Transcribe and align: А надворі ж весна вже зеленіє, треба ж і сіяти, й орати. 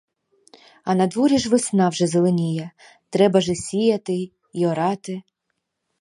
А 0.83 0.95
надворі 0.95 1.37
ж 1.37 1.49
весна 1.49 1.89
вже 1.89 2.07
зеленіє, 2.07 2.71
треба 3.09 3.41
ж 3.41 3.51
і 3.51 3.55
сіяти, 3.55 4.31
й 4.53 4.65
орати. 4.65 5.23